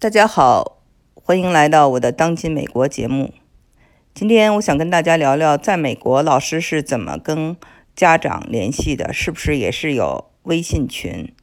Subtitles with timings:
[0.00, 0.78] 大家好，
[1.12, 3.34] 欢迎来到我的当今美国节目。
[4.14, 7.56] 今天我想跟大家聊聊，在美国老师是怎么跟
[7.96, 11.34] 家长联系的，是不是也是有微信群？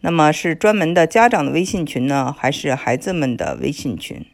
[0.00, 4.26] 那么是专门的家长的微信群呢，还是孩子们的微信群？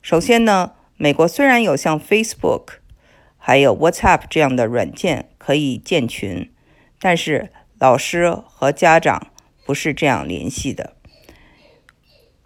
[0.00, 2.74] 首先呢，美国虽然有像 Facebook、
[3.36, 6.48] 还有 WhatsApp 这样的软件可以建群，
[7.00, 7.50] 但是
[7.80, 9.26] 老师和家长
[9.66, 10.94] 不是这样联系的。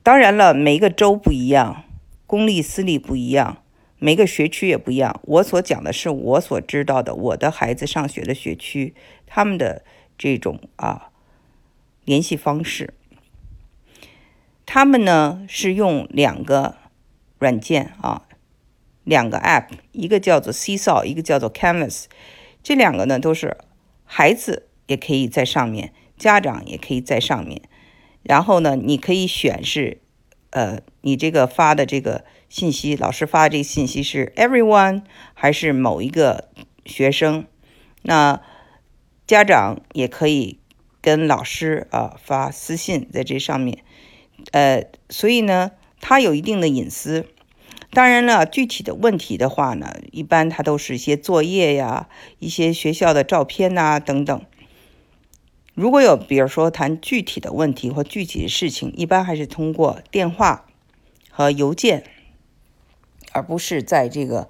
[0.04, 1.84] 当然了，每个州不一样，
[2.26, 3.62] 公立私立不一样，
[3.98, 5.18] 每个学区也不一样。
[5.24, 8.94] 我所讲的是我所知道的，我的孩子上学的学区，
[9.26, 9.82] 他们的
[10.18, 11.08] 这种啊
[12.04, 12.92] 联系方式。
[14.66, 16.76] 他们呢是用两个
[17.38, 18.26] 软件啊，
[19.04, 22.04] 两个 App，一个叫做 Seesaw，一个叫做 Canvas。
[22.62, 23.56] 这两个呢都是
[24.04, 27.62] 孩子也可以在上面，家长也可以在上面。
[28.24, 30.00] 然后呢，你可以选是，
[30.50, 35.02] 呃，你这个发的这个信息，老师发的这个信息是 everyone
[35.34, 36.48] 还是某一个
[36.84, 37.44] 学生？
[38.02, 38.40] 那
[39.26, 40.58] 家长也可以
[41.00, 43.84] 跟老师啊发私信在这上面，
[44.52, 47.26] 呃，所以呢，它有一定的隐私。
[47.90, 52.08] 当然了，具体的问题的话呢，一般它都是一些作业呀、
[52.40, 54.42] 一些学校的照片呐等等。
[55.74, 60.66] 如果有，比如说谈具体的问题或具体的事情，一般还是通过电话
[61.32, 62.04] 和邮件，
[63.32, 64.48] 而不是在这个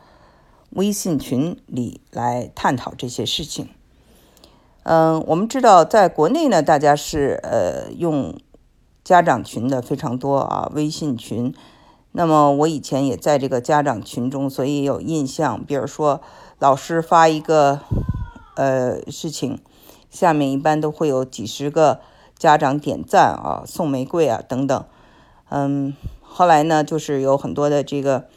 [0.70, 3.70] 微信群里来探讨这些事情。
[4.82, 8.38] 嗯，我们知道，在国内呢，大家是呃用
[9.02, 11.54] 家长群的非常多啊，微信群。
[12.12, 15.64] 那么我以前也在这个家长群中，所以有印象。
[15.64, 16.20] 比如说，
[16.58, 17.80] 老师发一个
[18.56, 19.58] 呃事情。
[20.14, 21.98] 下面一般都会有几十个
[22.38, 24.84] 家长点赞啊，送玫瑰啊等等。
[25.50, 28.28] 嗯，后来呢，就是有很多的这个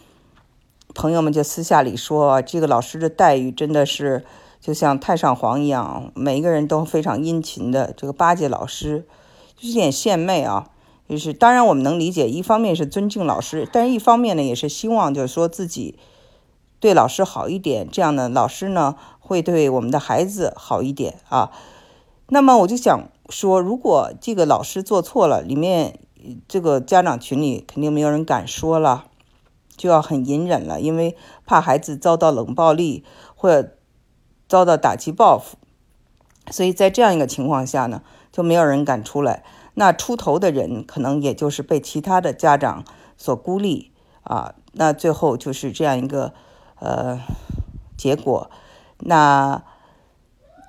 [0.95, 4.26] 朋友们就私下里说啊，这个老师的待遇真的是
[4.60, 9.05] 就像太上皇一样，每一个人都非常殷勤的这个巴结老师，
[9.55, 10.71] 就是点献媚啊。
[11.08, 15.99] 就是当然我们能理解，一方面是尊敬老师，但是一方面呢，也是希望就是说自己
[16.80, 18.95] 对老师好一点，这样呢，老师呢。
[19.27, 21.52] 会对我们的孩子好一点啊。
[22.30, 25.99] 那么我就想说，如果这个老师做错了，里面
[26.48, 29.05] 这个家长群里肯定没有人敢说了，
[29.77, 33.05] 就要很隐忍了，因为怕孩子遭到冷暴力
[33.36, 33.77] 或者
[34.48, 35.58] 遭到打击报复。
[36.52, 38.02] 所以在这样一个情况下呢，
[38.32, 39.43] 就没有人敢出来。
[39.73, 42.83] 那出头的人可能也就是被其他的家长
[43.16, 43.92] 所孤立
[44.23, 44.55] 啊。
[44.73, 46.33] 那最后就是这样一个
[46.80, 47.20] 呃
[47.95, 48.49] 结果。
[49.00, 49.64] 那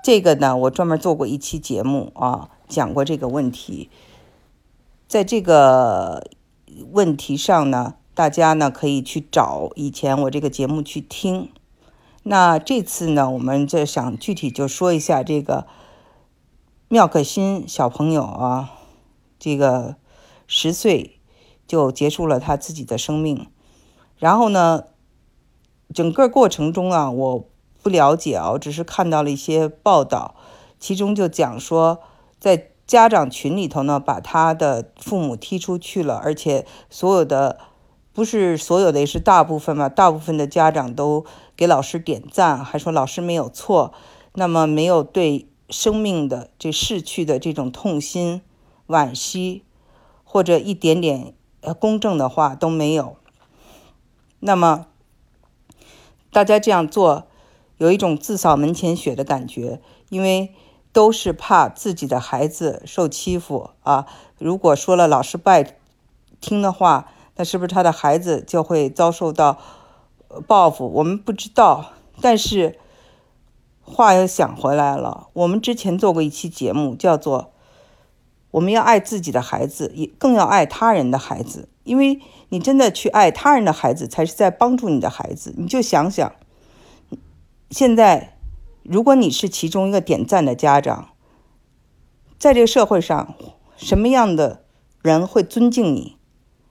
[0.05, 3.91] 这个呢，我专门做过一期节目啊，讲过这个问题。
[5.07, 6.31] 在这个
[6.93, 11.51] 问题上呢，大家呢可以去找以前我这个节目去听。
[12.23, 15.67] 那这次呢，我们就想具体就说一下这个
[16.89, 18.71] 妙可欣小朋友啊，
[19.39, 19.97] 这个
[20.47, 21.19] 十岁
[21.67, 23.51] 就结束了他自己的生命。
[24.17, 24.85] 然后呢，
[25.93, 27.49] 整个过程中啊，我。
[27.89, 30.35] 不了解哦，只是看到了一些报道，
[30.79, 32.01] 其中就讲说，
[32.39, 37.59] 在家长群里头呢，把他的父母踢出去了，而且所有的
[38.13, 41.25] 不是所有的，也是大部分嘛，大部分的家长都
[41.57, 43.95] 给老师点赞，还说老师没有错，
[44.35, 48.43] 那么没有对生命的这逝去的这种痛心、
[48.87, 49.65] 惋惜，
[50.25, 51.33] 或者一点点
[51.63, 53.17] 呃公正的话都没有。
[54.41, 54.85] 那么
[56.31, 57.28] 大家这样做。
[57.79, 59.81] 有一种自扫门前雪的感觉，
[60.11, 60.53] 因为
[60.93, 64.07] 都是怕自己的孩子受欺负啊。
[64.39, 65.77] 如果说了老师不爱
[66.41, 69.59] 听的话，那是不是他的孩子就会遭受到
[70.47, 70.89] 报复？
[70.95, 71.93] 我们不知道。
[72.21, 72.77] 但是
[73.83, 77.53] 话又想回来了，我们之前做过一期节目，叫做
[78.51, 85.55] “我们要爱自己的孩子，也更要爱他人的孩子”，因为你真的去爱他人的孩子，才是在帮助你的孩子。
[85.57, 86.33] 你就想想。
[87.71, 88.39] 现在，
[88.83, 91.11] 如果你是其中一个点赞的家长，
[92.39, 93.35] 在这个社会上，
[93.77, 94.65] 什么样的
[95.03, 96.17] 人会尊敬你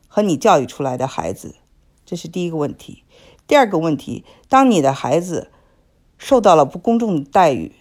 [0.08, 1.56] 和你教育出来的孩子？
[2.04, 3.04] 这是第一个问题。
[3.46, 5.52] 第二个问题，当你的孩子
[6.18, 7.74] 受到了不公正的待遇，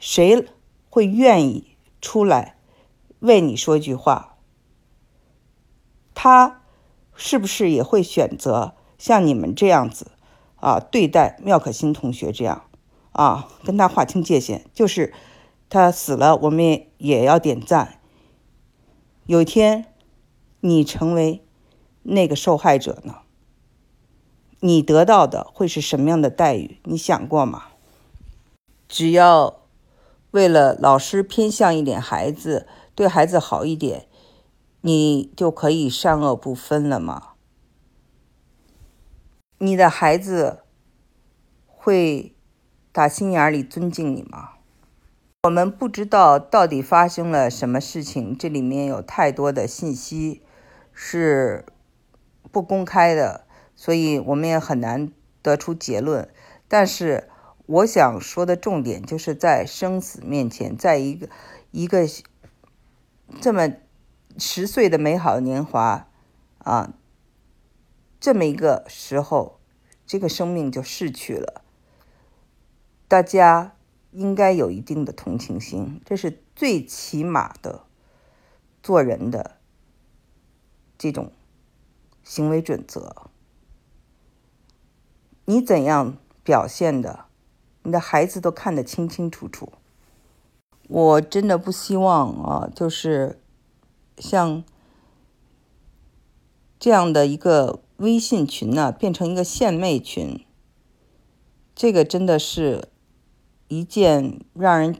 [0.00, 0.44] 谁
[0.90, 2.56] 会愿意出来
[3.20, 4.38] 为你说一句话？
[6.14, 6.62] 他
[7.14, 10.10] 是不是也会选择像你们这样子？
[10.60, 12.64] 啊，对待妙可欣同学这样，
[13.12, 15.12] 啊，跟他划清界限，就是
[15.68, 18.00] 他死了，我们也要点赞。
[19.26, 19.86] 有一天，
[20.60, 21.44] 你成为
[22.02, 23.16] 那个受害者呢？
[24.60, 26.80] 你得到的会是什么样的待遇？
[26.84, 27.64] 你想过吗？
[28.88, 29.60] 只要
[30.32, 34.08] 为了老师偏向一点孩子，对孩子好一点，
[34.80, 37.27] 你就可以善恶不分了吗？
[39.58, 40.60] 你的孩子
[41.66, 42.34] 会
[42.92, 44.50] 打心眼里尊敬你吗？
[45.42, 50.42] 我们不知道到底发生了什么事情，这里面有太多的信息
[50.92, 51.66] 是
[52.50, 53.46] 不公开的。
[53.74, 56.28] 所以我们也很难得出结论，
[56.66, 57.28] 但是
[57.66, 61.28] 我想说的重点就是在生死面前，在一个
[61.70, 62.04] 一个
[63.40, 63.72] 这么
[64.36, 66.08] 十岁的美好年华
[66.58, 66.92] 啊，
[68.20, 69.60] 这么一个时候，
[70.06, 71.62] 这个生命就逝去了。
[73.06, 73.76] 大家
[74.10, 77.84] 应该有一定的同情心，这是最起码的
[78.82, 79.58] 做人的
[80.98, 81.32] 这种
[82.22, 83.30] 行为准则。
[85.44, 87.26] 你怎样表现的，
[87.82, 89.72] 你的孩子都看得清清楚楚。
[90.88, 93.40] 我真的不希望啊，就是
[94.18, 94.64] 像
[96.78, 100.44] 这样的一个微信群呢，变成一个献媚群。
[101.74, 102.88] 这个真的是
[103.66, 104.96] 一件让人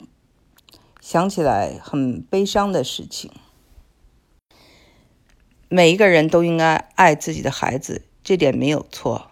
[1.00, 3.30] 想起来很悲伤的事情。
[5.68, 9.30] 每一个人都应该爱自己的孩子，这点没有错。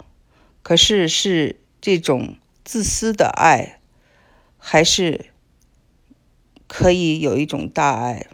[0.62, 3.80] 可是是这种自私的爱，
[4.58, 5.26] 还是
[6.68, 8.28] 可以有一种大爱？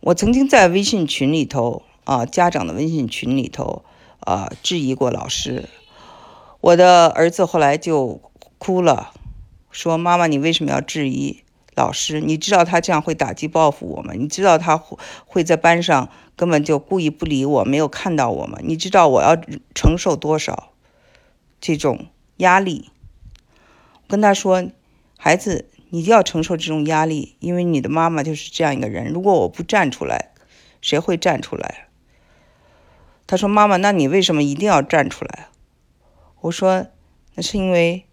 [0.00, 3.84] 我曾经在微信群里头啊，家长的微信群里头
[4.20, 5.68] 啊，质疑过老师。
[6.60, 8.20] 我的儿子后来就
[8.58, 9.12] 哭了，
[9.70, 11.42] 说：“妈妈，你为什么要质疑
[11.74, 12.20] 老师？
[12.20, 14.12] 你知道他这样会打击报复我吗？
[14.14, 14.76] 你知道他
[15.24, 18.58] 会在班上根本就故意不理我，没有看到我吗？
[18.62, 19.36] 你知道我要
[19.74, 20.72] 承受多少？”
[21.60, 22.06] 这种
[22.38, 22.90] 压力，
[23.94, 24.66] 我跟他说
[25.16, 29.12] ：“孩子，你就要承受这种压力，因为你的妈妈就是这样一个人。
[29.12, 30.32] 如果我不站出来，
[30.80, 31.88] 谁会站出来？”
[33.30, 35.46] 他说：“妈妈，那你为什么一定要站出来？”
[36.42, 36.88] 我说
[37.36, 38.04] ：“那是因为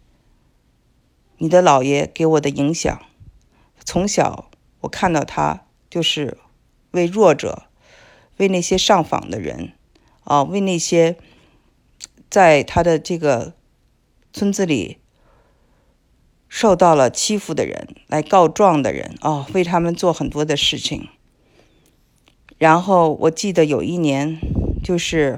[1.40, 3.02] 你的姥爷给我的影响。
[3.84, 4.48] 从小
[4.82, 6.38] 我看到他就是
[6.92, 7.64] 为弱者，
[8.38, 9.74] 为那些上访的人，
[10.24, 11.18] 啊，为那些。”
[12.30, 13.54] 在他的这个
[14.34, 14.98] 村子里
[16.50, 21.08] 受到了欺负的人来告状的人哦，为他们做很多的事情。
[22.58, 24.38] 然后我记得有一年，
[24.88, 25.38] 就是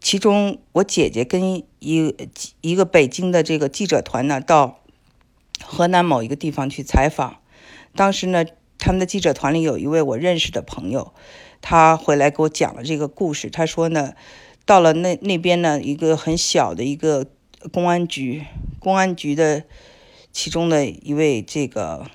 [0.00, 2.12] 其中我姐姐跟一
[2.60, 4.80] 一个北京的这个记者团呢，到
[5.62, 7.36] 河南某一个地方去采访。
[7.94, 8.44] 当时呢，
[8.76, 11.14] 他们的记者团里有一位我认识的朋友，
[11.60, 13.48] 他回来给我讲了这个故事。
[13.48, 14.14] 他说呢。
[14.64, 17.26] 到了那那边呢，一个很小的一个
[17.72, 18.44] 公安局，
[18.78, 19.64] 公安局的
[20.32, 22.06] 其中的一位这个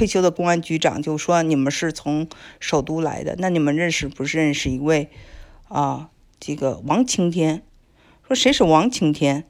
[0.00, 2.26] 退休的公安局长就说：“你们是从
[2.58, 5.10] 首都来的，那你们认识不是认识一位
[5.68, 6.08] 啊？
[6.40, 7.62] 这个王青天，
[8.26, 9.44] 说谁是王青天？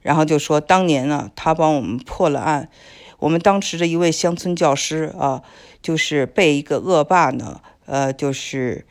[0.00, 2.70] 然后就说当年呢，他帮我们破了案，
[3.18, 5.42] 我们当时的一位乡村教师啊，
[5.82, 8.86] 就是被一个恶霸呢，呃，就是。”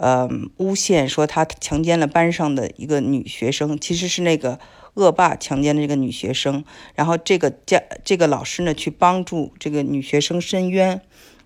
[0.00, 4.60] 呃，诬陷说他强奸了班上的一个女学生，其实是那个
[4.98, 6.64] 恶霸强奸了这个女学生。
[6.96, 11.00] 然后这个家这个老师呢，去帮助这个女学生申冤，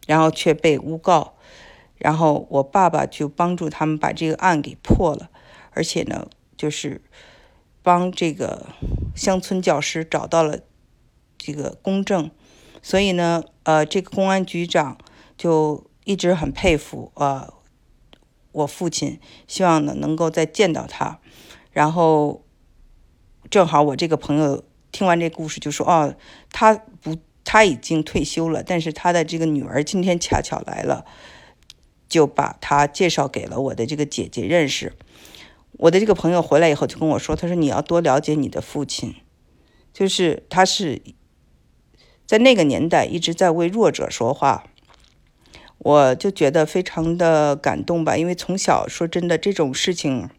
[0.07, 1.35] 然后却被诬告。
[1.99, 5.31] 然后我爸爸就帮助他们把这个案给破了，
[5.73, 7.03] 而且呢，就是
[7.83, 8.67] 帮这个
[9.15, 10.61] 乡村教师找到了
[11.37, 12.31] 这个公正。
[12.83, 14.97] 所以呢，呃，这个公安局长
[15.37, 17.53] 就一直很佩服呃。
[18.55, 21.21] 我父亲希望呢能够再见到他，
[21.71, 22.45] 然后
[23.53, 26.15] 正好我这个朋友听完这故事就说：“哦，
[26.51, 31.05] 他不，他已经退休了，但是他的这个女儿今天恰巧来了，
[32.09, 34.95] 就把他介绍给了我的这个姐姐认识。”
[35.77, 39.17] 我的这个朋友回来以后就跟我说：“他说你要多了解你的父亲，
[39.93, 41.03] 就是他是
[42.25, 44.65] 在那个年代一直在为弱者说话。”
[45.77, 50.31] 我就觉得非常的感动吧，因为从小说真的这种事情，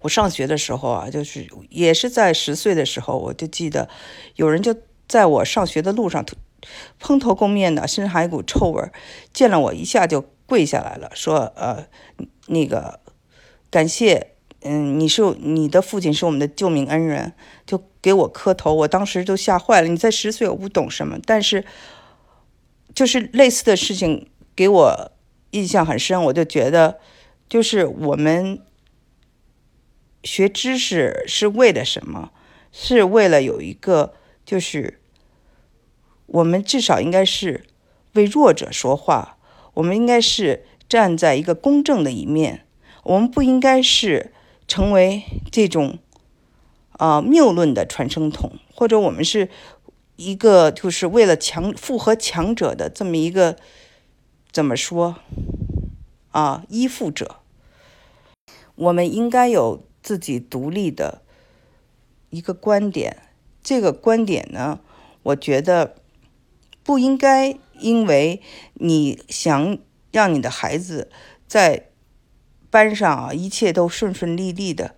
[0.00, 3.88] 我上学的时候啊，就是也是在十岁的时候，我就记得
[4.36, 4.74] 有人就
[5.08, 6.24] 在我上学的路上
[6.98, 8.92] 蓬头垢面的，身上还有一股臭味儿，
[9.32, 11.86] 见了我一下就跪下来了，说呃
[12.46, 13.00] 那个
[13.70, 17.32] 感谢，嗯，你是你的父亲是我们的救命恩人，
[17.66, 19.88] 就给我磕头，我当时就吓坏了。
[19.88, 21.64] 你在十岁，我不懂什么，但是。
[22.94, 25.12] 就是类似的事情给我
[25.52, 26.98] 印象很深，我就觉得，
[27.48, 28.60] 就是我们
[30.24, 32.30] 学知识是为了什么？
[32.74, 34.14] 是为了有一个，
[34.46, 34.98] 就是
[36.24, 37.66] 我们至少应该是
[38.14, 39.36] 为弱者说话，
[39.74, 42.64] 我们应该是站在一个公正的一面，
[43.02, 44.32] 我们不应该是
[44.66, 45.98] 成为这种
[46.92, 49.50] 啊谬论的传声筒，或者我们是
[50.16, 53.58] 一个就是为了强附和强者的这么一个
[54.50, 55.16] 怎么说
[56.30, 57.36] 啊依附者，
[58.76, 61.22] 我们应该有自己独立的。
[62.30, 63.16] 一个观点，
[63.62, 64.80] 这个观点呢，
[65.22, 65.96] 我觉得
[66.82, 68.40] 不应该因为
[68.74, 69.76] 你想
[70.10, 71.10] 让你的孩子
[71.46, 71.88] 在
[72.70, 74.94] 班上啊一切都顺顺利利的，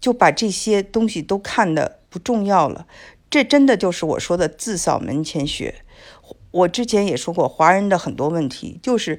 [0.00, 2.88] 就把这些东西都看得不重要了。
[3.30, 5.76] 这真的就是我说的自扫门前雪。
[6.50, 9.18] 我之前也说过，华人的很多问题就是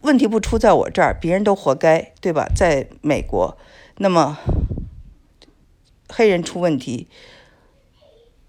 [0.00, 2.48] 问题不出在我这儿，别人都活该，对吧？
[2.54, 3.56] 在美国，
[3.98, 4.38] 那么。
[6.10, 7.06] 黑人出问题，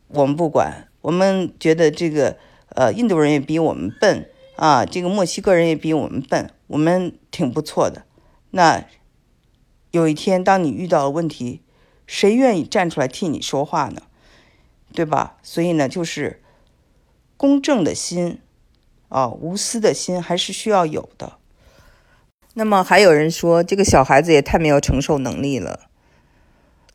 [0.07, 0.87] 我们不管。
[1.01, 2.37] 我们觉得这个，
[2.69, 8.05] 呃，印度人也比我们笨啊，这个墨西哥人也比我们笨，我们挺不错的。
[8.51, 8.85] 那
[9.91, 11.61] 有一天，当你遇到了问题，
[12.07, 14.03] 谁愿意站出来替你说话呢？
[14.93, 15.37] 对吧？
[15.43, 16.41] 所以呢，就是
[17.35, 18.39] 公正的心
[19.09, 21.33] 啊，无私的心还是需要有的。
[22.53, 25.89] 那么还有人说，这个小孩子也太没有承受能力了。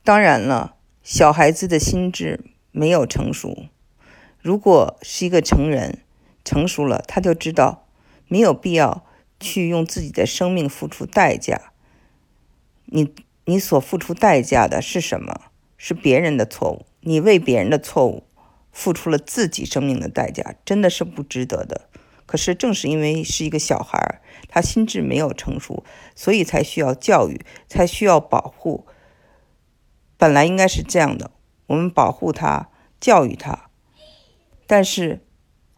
[0.02, 2.40] 当然了，小孩子的心智
[2.73, 3.68] 没有成熟。
[4.40, 6.00] 如果是一个成人，
[6.44, 7.87] 成熟了，他就知道
[8.28, 9.06] 没有必要
[9.40, 11.73] 去用自己的生命付出代价。
[12.87, 13.14] 你
[13.46, 15.40] 你所付出代价的是什么？
[15.78, 16.84] 是别人的错误。
[17.00, 18.25] 你为别人的错误
[18.73, 21.88] 付出了自己生命的代价，真的是不值得的。
[22.34, 25.84] 可是正是因为是一个小孩，他心智没有成熟，
[26.16, 28.88] 所以才需要教育，才需要保护。
[30.16, 31.30] 本来应该是这样的，
[31.68, 33.70] 我们保护他，教育他，
[34.66, 35.24] 但是，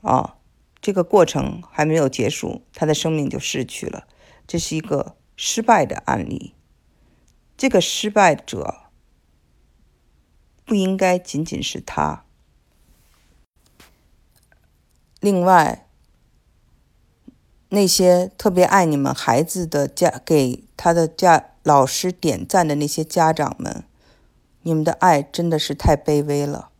[0.00, 0.38] 啊，
[0.80, 4.08] 这个过程还没有结束，他的生命就逝去了，
[4.46, 6.54] 这是一个失败的案例。
[7.58, 8.84] 这个失败者
[10.64, 12.24] 不应该仅仅是他。
[15.20, 15.85] 另外，
[17.68, 23.82] 那些特别爱你们孩子的家，给他的家老师点赞的那些家长们。
[24.62, 26.70] 你们的爱真的是太卑微了。